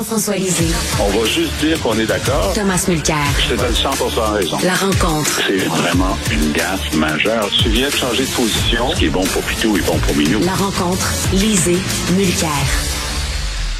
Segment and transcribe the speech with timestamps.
[0.00, 2.54] Jean-François Lisée, On va juste dire qu'on est d'accord.
[2.54, 3.18] Thomas Mulcair.
[3.38, 4.56] Je te donne 100% raison.
[4.64, 5.42] La rencontre.
[5.46, 7.50] C'est vraiment une gaffe majeure.
[7.62, 8.90] Tu viens de changer de position.
[8.92, 10.40] Ce qui est bon pour Pitou est bon pour Minou.
[10.40, 11.06] La rencontre.
[11.34, 11.76] Lisée.
[12.16, 12.48] Mulcair.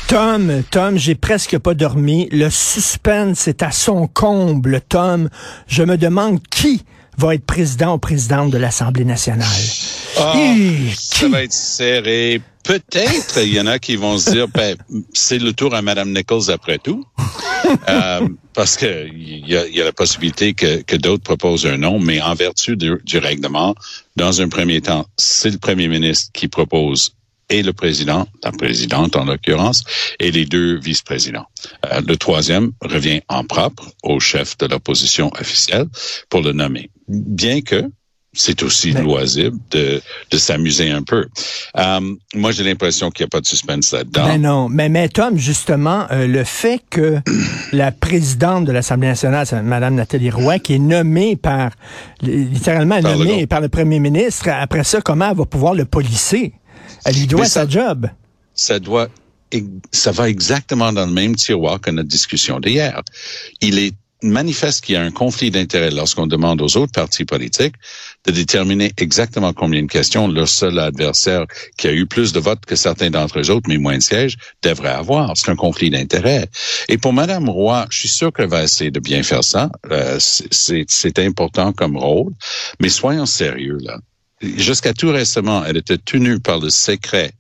[0.09, 2.29] Tom, Tom, j'ai presque pas dormi.
[2.33, 5.31] Le suspense est à son comble, Tom.
[5.69, 6.85] Je me demande qui
[7.17, 9.47] va être président ou présidente de l'Assemblée nationale.
[10.17, 12.41] Hi, ça va être serré.
[12.65, 14.77] Peut-être, il y en a qui vont se dire, ben,
[15.13, 17.05] c'est le tour à Mme Nichols après tout.
[17.89, 22.01] Euh, parce que il y y a la possibilité que, que d'autres proposent un nom,
[22.01, 23.75] mais en vertu du, du règlement,
[24.17, 27.15] dans un premier temps, c'est le premier ministre qui propose
[27.51, 29.85] et le président, la présidente en l'occurrence,
[30.19, 31.47] et les deux vice-présidents.
[31.93, 35.87] Euh, le troisième revient en propre au chef de l'opposition officielle
[36.29, 36.91] pour le nommer.
[37.09, 37.85] Bien que
[38.33, 40.01] c'est aussi Mais- loisible de,
[40.31, 41.27] de s'amuser un peu.
[41.77, 42.01] Euh,
[42.35, 44.25] moi, j'ai l'impression qu'il n'y a pas de suspense là-dedans.
[44.27, 47.19] Ben non, mais, mais Tom, justement, euh, le fait que
[47.73, 51.71] la présidente de l'Assemblée nationale, c'est Mme Nathalie Roy, qui est nommée par,
[52.23, 56.53] littéralement Par nommée par le premier ministre, après ça, comment elle va pouvoir le policer?
[57.05, 58.07] Elle lui doit Mais ça- sa job.
[58.55, 59.09] ça doit,
[59.91, 63.03] ça va exactement dans le même tiroir que notre discussion d'hier.
[63.61, 67.75] Il est manifeste qu'il y a un conflit d'intérêts lorsqu'on demande aux autres partis politiques
[68.27, 72.65] de déterminer exactement combien de questions leur seul adversaire qui a eu plus de votes
[72.67, 75.37] que certains d'entre eux autres, mais moins de sièges, devrait avoir.
[75.37, 76.49] C'est un conflit d'intérêts.
[76.89, 79.71] Et pour Madame Roy, je suis sûr qu'elle va essayer de bien faire ça.
[79.91, 82.33] Euh, c'est- important comme rôle,
[82.81, 83.99] mais soyons sérieux là.
[84.41, 87.33] Jusqu'à tout récemment, elle était tenue par le secret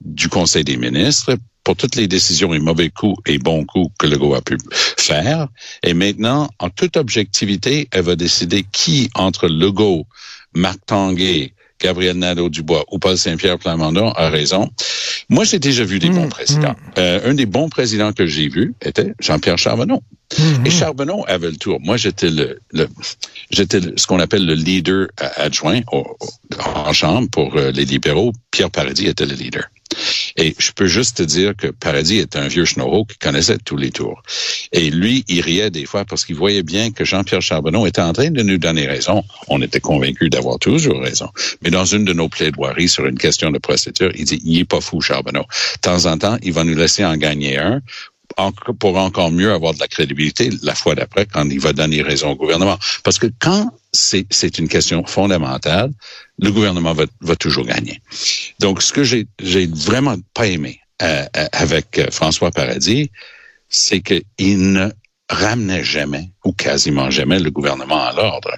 [0.00, 4.06] du Conseil des ministres pour toutes les décisions et mauvais coups et bons coups que
[4.06, 4.56] Legault a pu
[4.96, 5.48] faire.
[5.82, 10.06] Et maintenant, en toute objectivité, elle va décider qui entre Legault,
[10.54, 14.70] Marc Tanguay, Gabriel Nadeau-Dubois ou Paul Saint-Pierre Plamondon a raison.
[15.28, 16.76] Moi, j'ai déjà vu des bons présidents.
[16.98, 20.02] Euh, un des bons présidents que j'ai vu était Jean-Pierre Charbonneau.
[20.38, 20.66] Mhm.
[20.66, 21.80] Et Charbonneau avait le tour.
[21.80, 22.86] Moi, j'étais le, le
[23.50, 27.84] j'étais ce qu'on appelle le leader euh, adjoint au- au- en chambre pour euh, les
[27.84, 28.32] libéraux.
[28.52, 29.64] Pierre Paradis était le leader.
[30.36, 33.76] Et je peux juste te dire que Paradis est un vieux schnorro qui connaissait tous
[33.76, 34.22] les tours.
[34.72, 38.12] Et lui, il riait des fois parce qu'il voyait bien que Jean-Pierre Charbonneau était en
[38.12, 39.24] train de nous donner raison.
[39.48, 41.28] On était convaincus d'avoir toujours raison.
[41.62, 44.64] Mais dans une de nos plaidoiries sur une question de procédure, il dit, il est
[44.64, 45.42] pas fou, Charbonneau.
[45.42, 47.80] De temps en temps, il va nous laisser en gagner un
[48.78, 52.30] pour encore mieux avoir de la crédibilité la fois d'après quand il va donner raison
[52.30, 52.78] au gouvernement.
[53.02, 55.90] Parce que quand c'est une question fondamentale,
[56.38, 58.00] le gouvernement va, va toujours gagner.
[58.60, 59.26] Donc, ce que j'ai
[59.66, 63.10] vraiment pas aimé euh, euh, avec euh, François Paradis,
[63.68, 64.88] c'est qu'il ne
[65.28, 68.52] ramenait jamais ou quasiment jamais le gouvernement à l'ordre.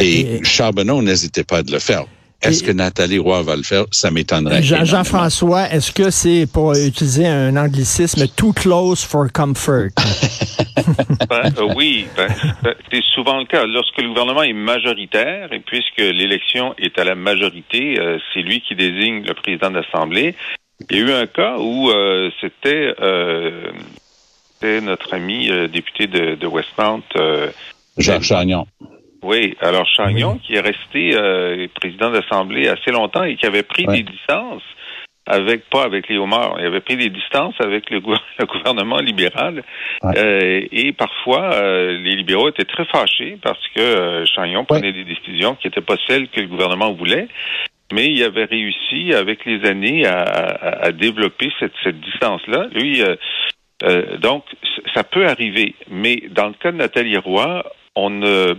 [0.00, 2.06] Et, Et- Charbonneau n'hésitait pas de le faire.
[2.42, 3.84] Est-ce que Nathalie Roy va le faire?
[3.90, 4.62] Ça m'étonnerait.
[4.62, 4.84] Jean-.
[4.84, 9.88] Jean-François, est-ce que c'est pour utiliser un anglicisme too close for comfort?
[11.28, 12.28] Ben, euh, oui, ben,
[12.62, 13.66] c'est- c'est souvent le cas.
[13.66, 18.60] Lorsque le gouvernement est majoritaire, et puisque l'élection est à la majorité, euh, c'est lui
[18.62, 20.34] qui désigne le président de l'Assemblée.
[20.88, 23.70] Il y a eu un cas où euh, c'était euh,
[24.54, 27.02] c'était notre ami euh, député de, de Westmount.
[27.16, 27.48] euh,
[27.98, 28.66] Jacques Chagnon.
[29.22, 33.62] Oui, alors Chagnon, qui est resté euh, président de l'Assemblée assez longtemps et qui avait
[33.62, 33.96] pris Ouais.
[33.98, 34.62] des distances
[35.30, 38.00] avec, pas avec les homards, il avait pris des distances avec le,
[38.38, 39.62] le gouvernement libéral.
[40.02, 40.18] Ouais.
[40.18, 45.04] Euh, et parfois, euh, les libéraux étaient très fâchés parce que euh, Chagnon prenait des
[45.04, 47.28] décisions qui n'étaient pas celles que le gouvernement voulait.
[47.92, 52.68] Mais il avait réussi avec les années à, à- à développer cette, cette distance-là.
[52.72, 53.16] Lui, euh,
[53.82, 54.44] euh, donc,
[54.94, 55.74] ça peut arriver.
[55.90, 57.64] Mais dans le cas de Nathalie Roy,
[57.96, 58.54] on ne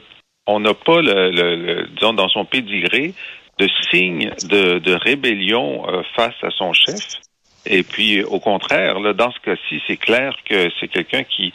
[0.56, 3.14] on n'a pas, le, le- le- disons, dans son pédigré,
[3.60, 7.04] de signes de, de rébellion euh, face à son chef.
[7.66, 11.52] Et puis, au contraire, là, dans ce cas-ci, c'est clair que c'est quelqu'un qui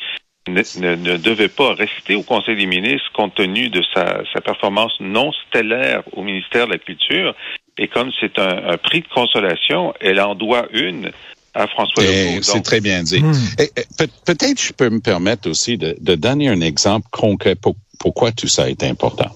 [0.46, 4.40] ne, ne, ne, devait pas rester au Conseil des ministres compte tenu de sa, sa
[4.42, 7.34] performance non stellaire au ministère de la Culture.
[7.78, 11.10] Et comme c'est un, un prix de consolation, elle en doit une
[11.54, 12.42] à François Legault.
[12.42, 13.20] C'est très bien dit.
[13.22, 13.32] Hmm.
[13.58, 17.74] Et, peut- Peut-être je peux me permettre aussi de, de donner un exemple concret pour,
[17.98, 19.30] pourquoi tout ça est important.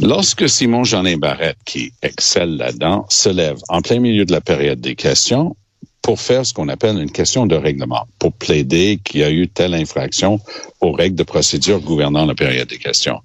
[0.00, 4.80] Lorsque Simon Jeanin Barrette, qui excelle là-dedans, se lève en plein milieu de la période
[4.80, 5.56] des questions
[6.02, 9.48] pour faire ce qu'on appelle une question de règlement, pour plaider qu'il y a eu
[9.48, 10.38] telle infraction
[10.80, 13.20] aux règles de procédure gouvernant la période des questions.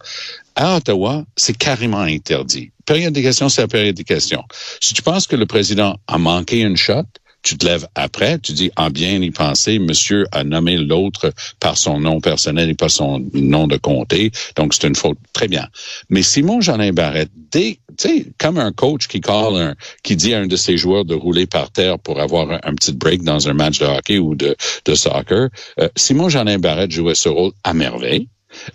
[0.56, 2.72] À Ottawa, c'est carrément interdit.
[2.86, 4.44] Période des questions, c'est la période des questions.
[4.80, 7.04] Si tu penses que le président a manqué une shot,
[7.44, 11.78] tu te lèves après, tu dis, en bien y penser, monsieur a nommé l'autre par
[11.78, 15.18] son nom personnel et pas son nom de comté, donc c'est une faute.
[15.34, 15.68] Très bien.
[16.10, 17.80] Mais Simon Jeanin Barrette, dès,
[18.38, 21.46] comme un coach qui call un, qui dit à un de ses joueurs de rouler
[21.46, 24.56] par terre pour avoir un, petit break dans un match de hockey ou de,
[24.94, 25.50] soccer,
[25.80, 28.28] euh, Simon Jeanin Barrette jouait ce rôle à merveille,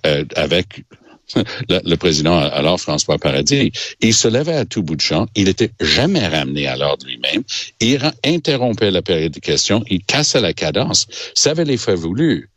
[0.06, 0.84] euh, avec
[1.68, 5.48] le, le, président alors François Paradis, il se levait à tout bout de champ, il
[5.48, 7.42] était jamais ramené à l'ordre lui-même,
[7.80, 12.50] il interrompait la période de questions, il cassait la cadence, ça avait l'effet voulu.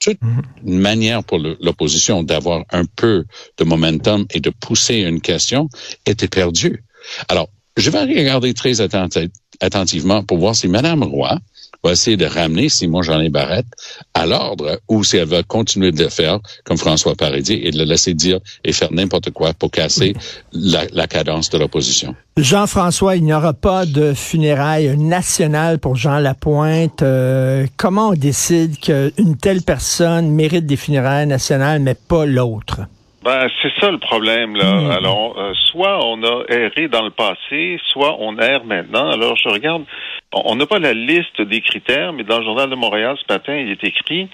[0.00, 0.18] Toute
[0.64, 3.24] une manière pour l'opposition d'avoir un peu
[3.56, 5.68] de momentum et de pousser une question
[6.06, 6.84] était perdue.
[7.28, 8.80] Alors, je vais regarder très
[9.60, 11.38] attentivement pour voir si Mme Roy
[11.84, 13.66] va essayer de ramener Simon Jeanin Barrette
[14.14, 17.78] à l'ordre ou si elle va continuer de le faire comme François Paradis et de
[17.78, 20.14] le laisser dire et faire n'importe quoi pour casser
[20.52, 22.14] la, la cadence de l'opposition.
[22.36, 27.02] Jean-François, il n'y aura pas de funérailles nationales pour Jean Lapointe.
[27.02, 32.80] Euh, comment on décide qu'une telle personne mérite des funérailles nationales, mais pas l'autre?
[33.22, 34.74] Ben, c'est ça le problème, là.
[34.74, 34.90] Mmh.
[34.92, 39.10] Alors, euh, soit on a erré dans le passé, soit on erre maintenant.
[39.10, 39.84] Alors, je regarde,
[40.32, 43.56] on n'a pas la liste des critères, mais dans le Journal de Montréal ce matin,
[43.56, 44.28] il est écrit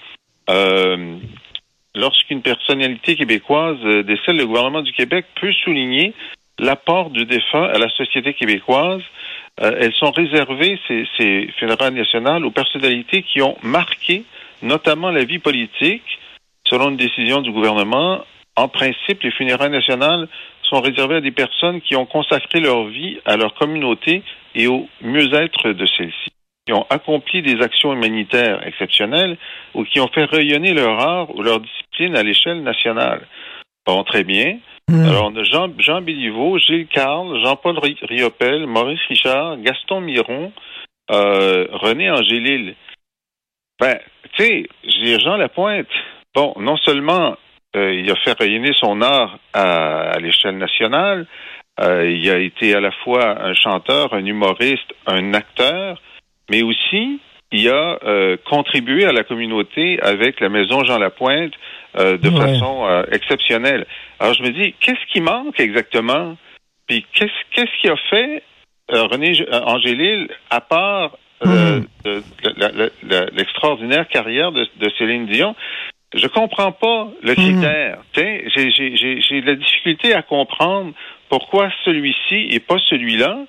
[0.49, 1.17] euh,
[1.95, 6.13] lorsqu'une personnalité québécoise décède, le gouvernement du Québec peut souligner
[6.59, 9.01] l'apport du défunt à la société québécoise.
[9.61, 14.23] Euh, elles sont réservées, ces, ces funérailles nationales, aux personnalités qui ont marqué
[14.61, 16.03] notamment la vie politique,
[16.65, 18.23] selon une décision du gouvernement.
[18.55, 20.27] En principe, les funérailles nationales
[20.63, 24.23] sont réservées à des personnes qui ont consacré leur vie à leur communauté
[24.55, 26.29] et au mieux-être de celle-ci,
[26.65, 29.37] qui ont accompli des actions humanitaires exceptionnelles
[29.73, 33.27] ou qui ont fait rayonner leur art ou leur discipline à l'échelle nationale.
[33.85, 34.57] Bon, très bien.
[34.89, 35.05] Mmh.
[35.05, 40.51] Alors, on a Jean, Jean Béliveau, Gilles Carle, Jean-Paul Riopel, Maurice Richard, Gaston Miron,
[41.11, 42.75] euh, René Angélil.
[43.79, 43.99] Ben,
[44.33, 45.87] tu sais, Jean Lapointe,
[46.33, 47.35] bon, non seulement
[47.75, 51.27] il a fait rayonner son art à, à l'échelle nationale,
[51.79, 56.01] euh, il a été à la fois un chanteur, un humoriste, un acteur,
[56.49, 57.19] mais aussi
[57.51, 61.53] il a euh, contribué à la communauté avec la maison Jean Lapointe
[61.97, 62.35] euh, de ouais.
[62.35, 63.85] façon euh, exceptionnelle.
[64.19, 66.37] Alors je me dis, qu'est-ce qui manque exactement?
[66.87, 68.43] Puis qu'est-ce qu'est-ce qui a fait
[68.91, 71.79] euh, René Angélil à part mmh.
[73.33, 75.55] l'extraordinaire carrière de, de, Céline Dion?
[76.13, 77.99] Je comprends pas le critère.
[78.17, 78.49] Mmh.
[78.55, 80.93] J'ai de la difficulté à comprendre
[81.29, 83.39] pourquoi celui-ci et pas celui-là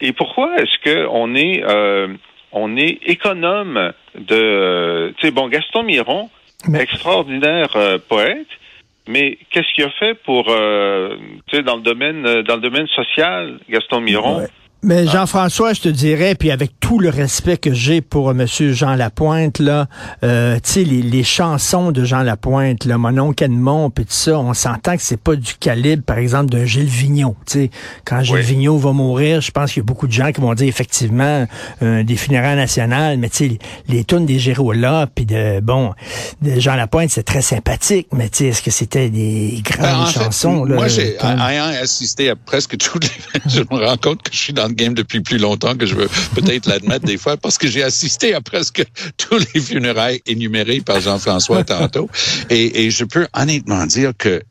[0.00, 1.62] et pourquoi est-ce que on est
[2.52, 6.28] on est économe de, tu sais, bon, Gaston Miron,
[6.68, 6.82] mais...
[6.82, 8.46] extraordinaire euh, poète,
[9.08, 11.16] mais qu'est-ce qu'il a fait pour, euh,
[11.48, 14.40] tu sais, dans le domaine, dans le domaine social, Gaston Miron?
[14.40, 14.48] Ouais.
[14.84, 18.96] Mais Jean-François, je te dirais, puis avec tout le respect que j'ai pour Monsieur Jean
[18.96, 19.86] Lapointe, là,
[20.24, 24.12] euh, tu sais, les, les, chansons de Jean Lapointe, là, Mon oncle Edmond, puis tout
[24.12, 27.36] ça, on s'entend que c'est pas du calibre, par exemple, d'un Gilles Vigneault.
[27.46, 27.70] Tu sais,
[28.04, 28.42] quand Gilles oui.
[28.42, 31.46] Vigneault va mourir, je pense qu'il y a beaucoup de gens qui vont dire effectivement
[31.82, 35.94] euh, des funérailles nationales, mais tu sais, les, les tunes des Gérola, puis de bon,
[36.40, 40.06] de Jean Lapointe, c'est très sympathique, mais tu sais, est-ce que c'était des grandes ben,
[40.06, 44.24] chansons fait, là, Moi, j'ai ayant assisté à presque toutes les, je me rends compte
[44.24, 47.18] que je suis dans le game depuis plus longtemps que je veux peut-être l'admettre des
[47.18, 48.84] fois parce que j'ai assisté à presque
[49.16, 52.08] tous les funérailles énumérées par Jean-François tantôt
[52.50, 54.42] et, et je peux honnêtement dire que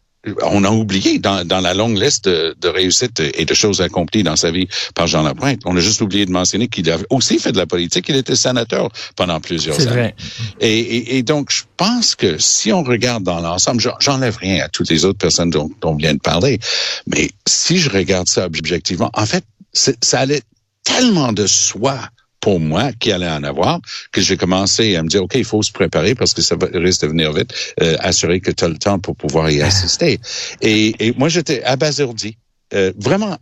[0.43, 4.23] on a oublié dans, dans la longue liste de, de réussites et de choses accomplies
[4.23, 5.61] dans sa vie par Jean Lapointe.
[5.65, 8.07] On a juste oublié de mentionner qu'il avait aussi fait de la politique.
[8.09, 9.89] Il était sénateur pendant plusieurs années.
[9.89, 10.15] Vrai.
[10.59, 14.69] Et, et, et, donc, je pense que si on regarde dans l'ensemble, j'enlève rien à
[14.69, 16.59] toutes les autres personnes dont, dont on vient de parler,
[17.07, 20.41] mais si je regarde ça objectivement, en fait, ça allait
[20.83, 21.99] tellement de soi
[22.41, 23.79] pour moi qui allait en avoir
[24.11, 27.03] que j'ai commencé à me dire, OK, il faut se préparer parce que ça risque
[27.03, 30.19] de venir vite, euh, assurer que tu as le temps pour pouvoir y assister.
[30.61, 32.37] Et, et moi, j'étais abasourdi.
[32.73, 33.37] Euh, vraiment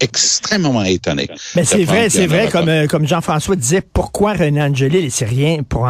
[0.00, 1.28] extrêmement étonné.
[1.56, 5.62] Mais c'est vrai, c'est vrai, comme, euh, comme Jean-François disait, pourquoi René Angélil, c'est rien
[5.68, 5.88] pour,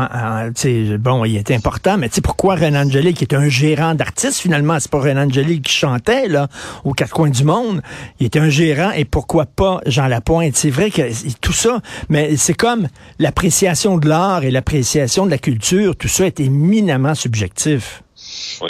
[1.01, 4.39] bon, il était important, mais tu sais, pourquoi René Angélil, qui est un gérant d'artistes,
[4.39, 6.49] finalement, c'est pas René Angélil qui chantait, là,
[6.85, 7.83] aux quatre coins du monde,
[8.21, 10.57] il était un gérant, et pourquoi pas Jean Lapointe?
[10.57, 11.03] C'est vrai que
[11.41, 16.27] tout ça, mais c'est comme l'appréciation de l'art et l'appréciation de la culture, tout ça
[16.27, 18.04] est éminemment subjectif.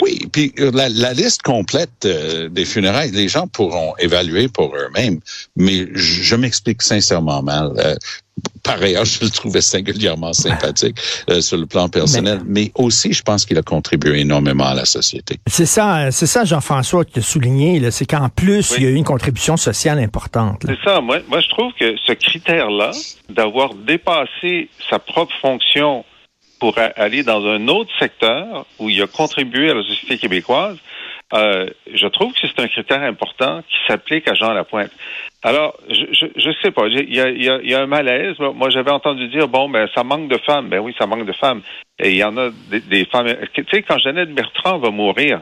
[0.01, 5.19] Oui, puis euh, la, liste complète euh, des funérailles, les gens pourront évaluer pour eux-mêmes,
[5.55, 7.71] mais je, m'explique sincèrement mal.
[7.77, 7.95] Euh,
[8.63, 10.97] par ailleurs, je le trouvais singulièrement sympathique
[11.39, 15.37] sur le plan personnel, mais, aussi, je pense qu'il a contribué énormément à la société.
[15.47, 18.95] C'est ça, c'est ça, Jean-François, qui a souligné, c'est qu'en plus, il y a eu
[18.95, 20.65] une contribution sociale importante.
[20.65, 20.99] C'est ça.
[20.99, 22.91] Moi, moi, je trouve que ce critère-là,
[23.29, 26.03] d'avoir dépassé sa propre fonction
[26.65, 30.79] pour aller dans un autre secteur où il a contribué à la société québécoise,
[31.35, 34.89] euh, je trouve que c'est un critère important qui s'applique à Jean Lapointe.
[35.43, 36.05] Alors, je
[36.35, 38.33] je, sais pas, il y a, un malaise.
[38.39, 40.69] Moi, j'avais entendu dire bon, ben ça manque de femmes.
[40.69, 41.61] Ben oui, ça manque de femmes.
[41.99, 43.27] Et il y en a des, des femmes.
[43.53, 45.41] Tu sais, quand Jeannette Bertrand va mourir,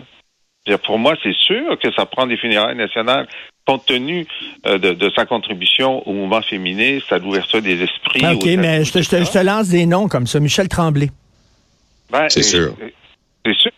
[0.84, 3.30] pour moi, c'est sûr que ça prend des funérailles nationales
[3.66, 4.26] compte tenu
[4.66, 8.22] euh, de, sa contribution au mouvement féministe, à l'ouverture des esprits.
[8.24, 10.40] Ah, OK, mais je te, je, te, lance des noms comme ça.
[10.40, 11.10] Michel Tremblay.
[12.12, 12.76] Ben, c'est sûr.
[13.46, 13.72] C'est sûr.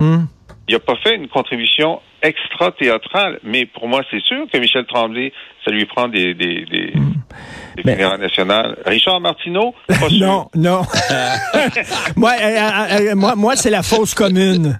[0.00, 0.24] Hmm.
[0.68, 5.32] Il n'a pas fait une contribution extra-théâtrale, mais pour moi, c'est sûr que Michel Tremblay,
[5.64, 7.14] ça lui prend des, des, des, hmm.
[7.82, 8.76] des nationales.
[8.84, 10.26] Richard Martineau, pas sûr.
[10.26, 10.82] Non, non.
[12.16, 14.78] moi, euh, euh, euh, moi, moi c'est la fausse commune.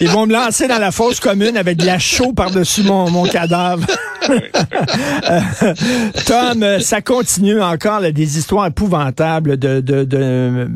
[0.00, 3.24] Ils vont me lancer dans la fausse commune avec de la chaux par-dessus mon, mon
[3.24, 3.86] cadavre.
[6.26, 10.68] Tom, ça continue encore là, des histoires épouvantables de, de, de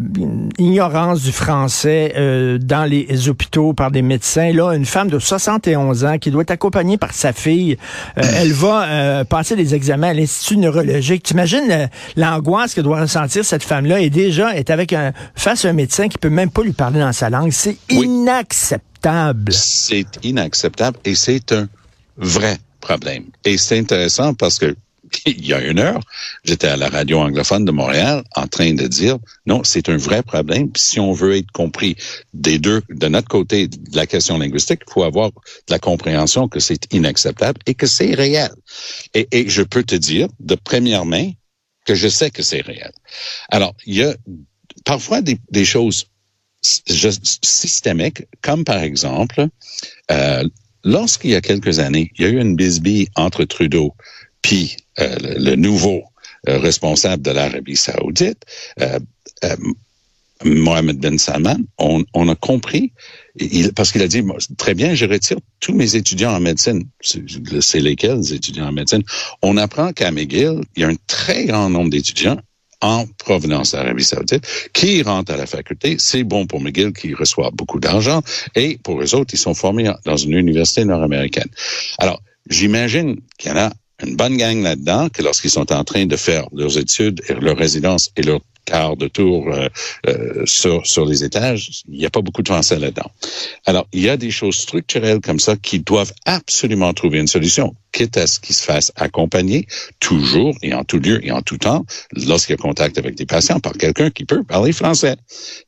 [0.58, 4.52] ignorance du français euh, dans les hôpitaux par des médecins.
[4.52, 7.76] Là, une femme de 71 ans qui doit être accompagnée par sa fille,
[8.18, 11.22] euh, elle va euh, passer des examens à l'Institut neurologique.
[11.22, 15.72] T'imagines l'angoisse que doit ressentir cette femme-là et déjà est avec un face à un
[15.72, 17.52] médecin qui peut même pas lui parler dans sa langue.
[17.52, 19.52] C'est inacceptable.
[19.52, 21.68] C'est inacceptable et c'est un
[22.16, 23.24] vrai problème.
[23.44, 24.74] Et c'est intéressant parce que
[25.26, 26.00] il y a une heure,
[26.44, 30.22] j'étais à la radio anglophone de Montréal en train de dire non, c'est un vrai
[30.22, 30.70] problème.
[30.76, 31.96] si on veut être compris
[32.34, 36.48] des deux, de notre côté de la question linguistique, il faut avoir de la compréhension
[36.48, 38.50] que c'est inacceptable et que c'est réel.
[39.14, 41.30] Et, et je peux te dire de première main
[41.84, 42.92] que je sais que c'est réel.
[43.48, 44.14] Alors, il y a
[44.84, 46.06] parfois des, des choses
[46.62, 49.48] systémiques, comme par exemple
[50.10, 50.48] euh,
[50.84, 53.94] lorsqu'il y a quelques années, il y a eu une bisbille entre Trudeau
[54.42, 56.02] puis euh, le, nouveau
[56.48, 58.44] euh, responsable de l'Arabie saoudite,
[58.80, 58.98] euh,
[60.44, 62.92] Mohamed Ben Salman, on, on a compris,
[63.36, 64.22] il, parce qu'il a dit,
[64.58, 66.84] très bien, je retire tous mes étudiants en médecine.
[67.00, 69.02] C'est lesquels, les étudiants en médecine?
[69.42, 72.38] On apprend qu'à McGill, il y a un très grand nombre d'étudiants
[72.80, 75.96] en provenance d'Arabie Saoudite, qui rentrent à la faculté.
[75.98, 78.22] C'est bon pour McGill qui reçoit beaucoup d'argent
[78.56, 81.48] et pour eux autres, ils sont formés dans une université nord-américaine.
[81.98, 82.20] Alors,
[82.50, 83.72] j'imagine qu'il y en a
[84.02, 88.10] une bonne gang là-dedans que lorsqu'ils sont en train de faire leurs études leur résidence
[88.16, 89.68] et leur quart de tour euh,
[90.06, 93.10] euh, sur, sur les étages, il n'y a pas beaucoup de français là-dedans.
[93.66, 97.74] Alors, il y a des choses structurelles comme ça qui doivent absolument trouver une solution,
[97.92, 99.66] quitte à ce qu'ils se fassent accompagner
[100.00, 103.26] toujours et en tout lieu et en tout temps lorsqu'il y a contact avec des
[103.26, 105.16] patients par quelqu'un qui peut parler français.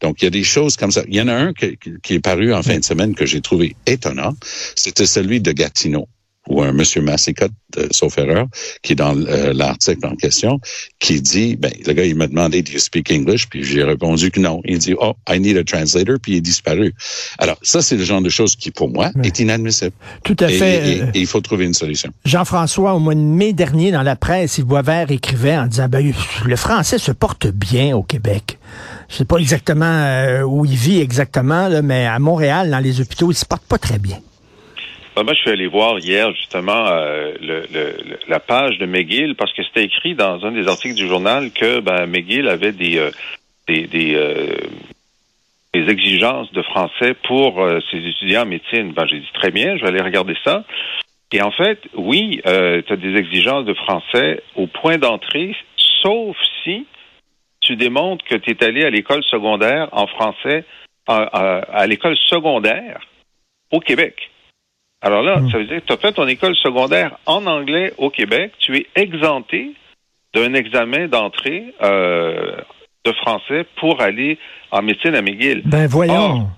[0.00, 1.02] Donc, il y a des choses comme ça.
[1.08, 3.74] Il y en a un qui est paru en fin de semaine que j'ai trouvé
[3.86, 4.34] étonnant.
[4.76, 6.08] C'était celui de Gatineau
[6.48, 8.46] ou un monsieur Massicotte, euh, sauf erreur,
[8.82, 10.60] qui est dans euh, l'article en question,
[10.98, 13.48] qui dit, ben, le gars, il m'a demandé, do you speak English?
[13.48, 14.60] Puis j'ai répondu que non.
[14.64, 16.94] Il dit, oh, I need a translator, puis il est disparu.
[17.38, 19.92] Alors, ça, c'est le genre de choses qui, pour moi, est inadmissible.
[20.22, 20.96] Tout à fait.
[20.96, 22.10] Et, euh, il faut trouver une solution.
[22.24, 26.12] Jean-François, au mois de mai dernier, dans la presse, Yves Boisvert écrivait en disant, ben,
[26.44, 28.58] le français se porte bien au Québec.
[29.08, 33.30] Je sais pas exactement où il vit exactement, là, mais à Montréal, dans les hôpitaux,
[33.30, 34.18] il se porte pas très bien.
[35.16, 39.62] Moi, je suis allé voir hier justement euh, le, la page de McGill parce que
[39.62, 43.10] c'était écrit dans un des articles du journal que ben, McGill avait des euh,
[43.68, 44.56] des, des, euh,
[45.72, 48.92] des, exigences de français pour ses étudiants en médecine.
[48.92, 50.64] Ben, j'ai dit très bien, je vais aller regarder ça.
[51.32, 55.56] Et en fait, oui, tu as des exigences de français au point d'entrée,
[56.02, 56.86] sauf si
[57.60, 60.64] tu démontres que tu es allé à l'école secondaire en français,
[61.06, 63.00] à l'école secondaire
[63.72, 64.30] au Québec.
[65.04, 65.50] Alors là, hmm.
[65.50, 68.74] ça veut dire que tu as fait ton école secondaire en anglais au Québec, tu
[68.76, 69.72] es exempté
[70.34, 72.56] d'un examen d'entrée euh,
[73.04, 74.38] de français pour aller
[74.70, 75.62] en médecine à McGill.
[75.66, 76.48] Ben voyons.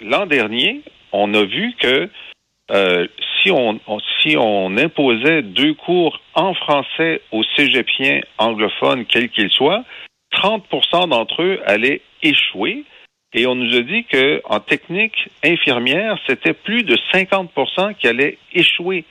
[0.00, 0.82] L'an dernier,
[1.12, 2.10] on a vu que
[2.72, 3.06] euh,
[3.40, 3.78] si on,
[4.20, 9.84] si on imposait deux cours en français aux cégepiens anglophones, quels qu'ils soient,
[10.32, 12.84] 30% d'entre eux allaient échouer.
[13.34, 17.50] Et on nous a dit que en technique infirmière, c'était plus de 50
[17.98, 19.04] qui allaient échouer.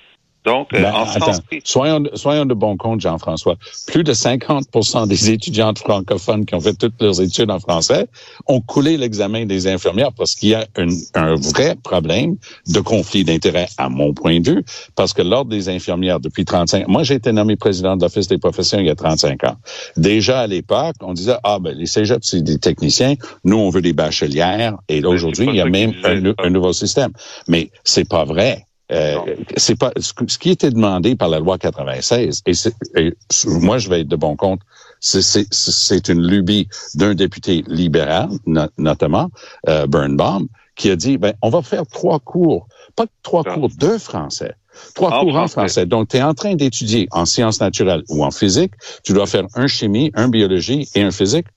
[0.45, 3.55] Donc, euh, Ben, en attends, soyons, soyons de bon compte, Jean-François.
[3.87, 8.07] Plus de 50% des étudiantes francophones qui ont fait toutes leurs études en français
[8.47, 12.35] ont coulé l'examen des infirmières parce qu'il y a un, un vrai problème
[12.67, 16.87] de conflit d'intérêts, à mon point de vue, parce que l'Ordre des infirmières, depuis 35
[16.87, 19.55] moi, j'ai été nommé président de l'Office des professions il y a 35 ans.
[19.97, 23.15] Déjà, à l'époque, on disait, ah, ben, les cégeps, c'est des techniciens.
[23.43, 24.75] Nous, on veut des bachelières.
[24.89, 27.11] Et là, aujourd'hui, il y a même un, un nouveau système.
[27.47, 28.65] Mais c'est pas vrai.
[28.93, 29.17] Euh,
[29.57, 32.51] c'est pas ce qui était demandé par la loi 96 et,
[32.95, 33.13] et
[33.47, 34.59] moi je vais être de bon compte
[34.99, 39.29] c'est- une lubie d'un député libéral no- notamment
[39.67, 43.97] euh, Birnbaum qui a dit ben on va faire trois cours pas trois cours de
[43.97, 44.53] français
[44.95, 45.53] trois cours en français.
[45.53, 48.73] français donc tu es en train d'étudier en sciences naturelles ou en physique
[49.03, 51.47] tu dois faire un chimie un biologie et un physique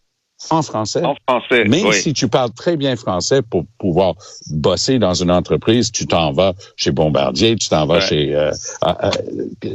[0.50, 1.94] en français En français, mais oui.
[1.94, 4.14] si tu parles très bien français pour pouvoir
[4.50, 8.00] bosser dans une entreprise, tu t'en vas chez Bombardier, tu t'en vas Ouais.
[8.02, 8.50] chez euh,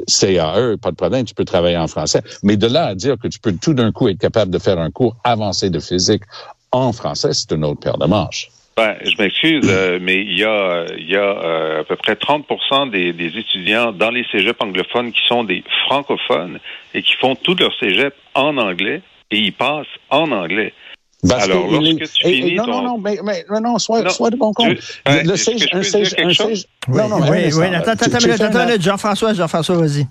[0.08, 2.22] CAE, pas de problème, tu peux travailler en français.
[2.44, 4.80] Mais de là à dire que tu peux tout d'un coup être capable de faire
[4.80, 6.24] un cours avancé de physique
[6.72, 8.50] en français, c'est une autre paire de manches.
[8.78, 12.16] Ben, je m'excuse, euh, mais il y a, il y a euh, à peu près
[12.16, 12.46] 30
[12.92, 16.60] des, des étudiants dans les cégeps anglophones qui sont des francophones
[16.94, 20.74] et qui font tout leur cégep en anglais et ils passent en anglais.
[21.28, 23.46] Parce Alors, que il lorsque tu et- et finis non, ton- non, non, mais, mais
[23.50, 24.76] mais non, sois, Non, sois de bon compte.
[25.06, 26.48] je- le que siège, je un siège, quelque un chose?
[26.48, 26.66] siège.
[26.88, 27.46] Oui, non, non, oui, oui.
[27.46, 27.62] instant,
[27.92, 28.82] Attends, attends, attends.
[28.82, 30.08] Jean-François, Jean-François, vas-y.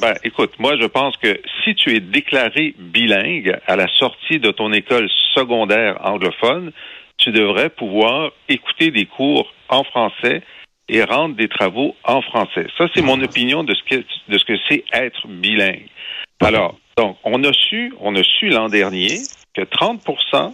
[0.00, 4.50] Ben, écoute, moi, je pense que si tu es déclaré bilingue à la sortie de
[4.50, 6.72] ton école secondaire anglophone,
[7.18, 10.42] tu devrais pouvoir écouter des cours en français
[10.88, 12.66] et rendre des travaux en français.
[12.76, 15.86] Ça, c'est mon opinion de ce que, de ce que c'est être bilingue.
[16.40, 19.22] Alors, donc, on a su, on a su l'an dernier
[19.54, 20.52] que 30%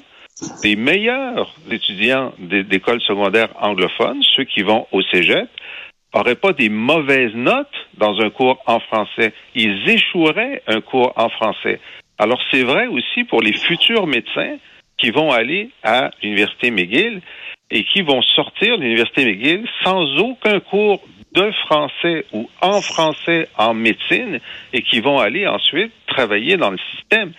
[0.63, 5.49] des meilleurs étudiants d'écoles secondaires anglophones, ceux qui vont au cégep,
[6.15, 9.33] n'auraient pas des mauvaises notes dans un cours en français.
[9.57, 11.81] Ils échoueraient un cours en français.
[12.17, 14.57] Alors, c'est vrai aussi pour les futurs médecins
[14.99, 17.23] qui vont aller à l'Université McGill
[17.73, 21.03] et qui vont sortir de l'Université McGill sans aucun cours
[21.37, 24.41] de français ou en français en médecine
[24.73, 27.33] et qui vont aller ensuite travailler dans le système.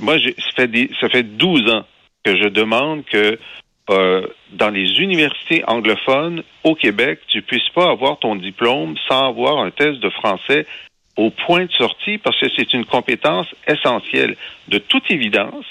[0.00, 1.84] Moi, ça fait, ça fait 12 ans
[2.24, 3.38] que je demande que
[3.90, 9.58] euh, dans les universités anglophones au Québec, tu puisses pas avoir ton diplôme sans avoir
[9.58, 10.66] un test de français
[11.16, 14.36] au point de sortie parce que c'est une compétence essentielle.
[14.68, 15.66] De toute évidence,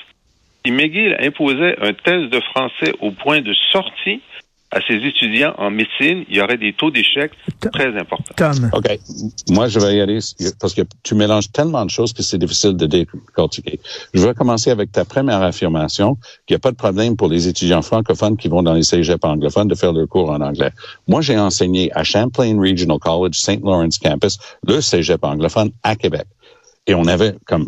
[0.63, 4.21] si McGill imposait un test de français au point de sortie
[4.71, 7.31] à ses étudiants en médecine, il y aurait des taux d'échec
[7.73, 8.33] très importants.
[8.37, 8.69] Tom.
[8.73, 8.99] OK.
[9.49, 10.19] Moi, je vais y aller
[10.59, 13.79] parce que tu mélanges tellement de choses que c'est difficile de décortiquer.
[14.13, 17.49] Je vais commencer avec ta première affirmation qu'il n'y a pas de problème pour les
[17.49, 20.71] étudiants francophones qui vont dans les cégeps anglophones de faire leur cours en anglais.
[21.07, 23.61] Moi, j'ai enseigné à Champlain Regional College, St.
[23.63, 26.25] Lawrence Campus, le cégep anglophone à Québec.
[26.87, 27.67] Et on avait comme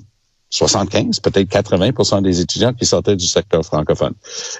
[0.53, 4.13] 75, peut-être 80% des étudiants qui sortaient du secteur francophone.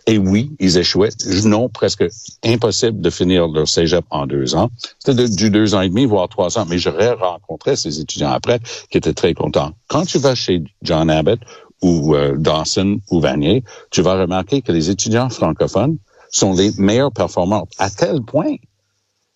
[0.07, 1.11] Et oui, ils échouaient.
[1.45, 2.03] Non, presque
[2.43, 4.71] impossible de finir leur cégep en deux ans.
[4.97, 6.65] C'était du deux ans et demi, voire trois ans.
[6.67, 9.71] Mais j'aurais rencontré ces étudiants après qui étaient très contents.
[9.87, 11.39] Quand tu vas chez John Abbott
[11.83, 15.97] ou euh, Dawson ou Vanier, tu vas remarquer que les étudiants francophones
[16.31, 18.55] sont les meilleurs performants à tel point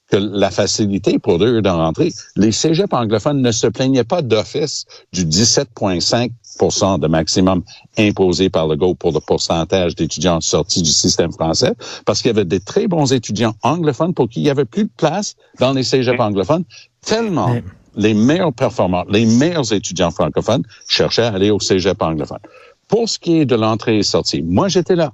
[0.09, 2.13] que la facilité pour eux d'en rentrer.
[2.35, 7.63] Les cégeps anglophones ne se plaignaient pas d'office du 17,5 de maximum
[7.97, 11.73] imposé par le GO pour le pourcentage d'étudiants sortis du système français,
[12.05, 14.85] parce qu'il y avait des très bons étudiants anglophones pour qui il y avait plus
[14.85, 16.65] de place dans les cégeps anglophones,
[17.05, 17.63] tellement Mais-
[17.95, 22.39] les meilleurs performants, les meilleurs étudiants francophones cherchaient à aller au cégep anglophone.
[22.87, 25.11] Pour ce qui est de l'entrée et sortie, moi j'étais là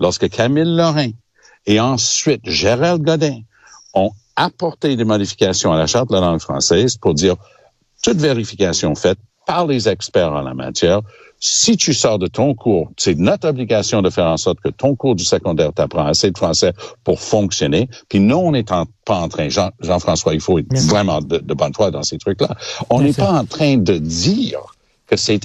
[0.00, 1.10] lorsque Camille Lorrain
[1.66, 3.40] et ensuite Gérald Godin
[3.94, 7.36] ont apporté des modifications à la charte de la langue française pour dire
[8.02, 11.00] toute vérification faite par les experts en la matière.
[11.40, 14.94] Si tu sors de ton cours, c'est notre obligation de faire en sorte que ton
[14.96, 17.88] cours du secondaire t'apprend assez de français pour fonctionner.
[18.08, 20.88] Puis nous, on n'est pas en train, Jean- Jean-François, il faut être Merci.
[20.88, 22.56] vraiment de, de bonne foi dans ces trucs-là.
[22.88, 24.60] On n'est pas en train de dire
[25.06, 25.40] que c'est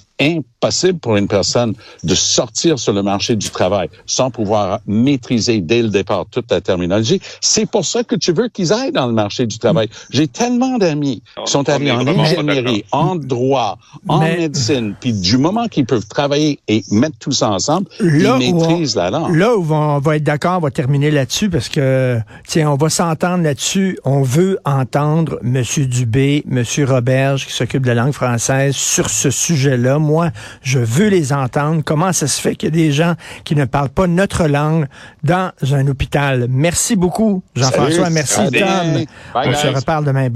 [0.60, 5.82] possible pour une personne de sortir sur le marché du travail sans pouvoir maîtriser dès
[5.82, 7.22] le départ toute la terminologie.
[7.42, 9.90] C'est pour ça que tu veux qu'ils aillent dans le marché du travail.
[10.10, 15.68] J'ai tellement d'amis qui sont allés en ingénierie, en droit, en médecine, puis du moment
[15.68, 19.36] qu'ils peuvent travailler et mettre tout ça ensemble, ils maîtrisent la langue.
[19.36, 22.90] Là où on va être d'accord, on va terminer là-dessus parce que, tiens, on va
[22.90, 24.00] s'entendre là-dessus.
[24.04, 25.64] On veut entendre M.
[25.88, 26.64] Dubé, M.
[26.86, 30.00] Roberge, qui s'occupe de la langue française, sur ce sujet-là.
[30.00, 30.32] Moi,
[30.62, 31.82] je veux les entendre.
[31.86, 34.88] Comment ça se fait qu'il y a des gens qui ne parlent pas notre langue
[35.24, 36.48] dans un hôpital?
[36.50, 38.10] Merci beaucoup, Jean-François.
[38.10, 39.06] Merci, Tom.
[39.36, 40.28] on se reparle demain.